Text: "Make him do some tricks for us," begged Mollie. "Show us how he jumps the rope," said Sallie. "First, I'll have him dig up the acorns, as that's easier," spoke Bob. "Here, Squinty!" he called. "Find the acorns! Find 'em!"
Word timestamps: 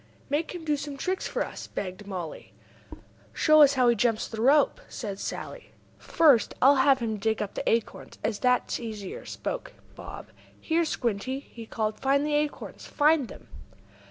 "Make 0.31 0.55
him 0.55 0.65
do 0.65 0.77
some 0.77 0.97
tricks 0.97 1.27
for 1.27 1.45
us," 1.45 1.67
begged 1.67 2.07
Mollie. 2.07 2.53
"Show 3.33 3.61
us 3.61 3.75
how 3.75 3.87
he 3.87 3.95
jumps 3.95 4.27
the 4.27 4.41
rope," 4.41 4.81
said 4.89 5.19
Sallie. 5.19 5.73
"First, 5.99 6.55
I'll 6.59 6.77
have 6.77 6.97
him 6.97 7.17
dig 7.17 7.39
up 7.39 7.53
the 7.53 7.69
acorns, 7.69 8.17
as 8.23 8.39
that's 8.39 8.79
easier," 8.79 9.27
spoke 9.27 9.73
Bob. 9.95 10.29
"Here, 10.59 10.85
Squinty!" 10.85 11.39
he 11.41 11.67
called. 11.67 11.99
"Find 11.99 12.25
the 12.25 12.33
acorns! 12.33 12.87
Find 12.87 13.31
'em!" 13.31 13.47